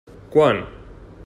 Quant? 0.35 0.63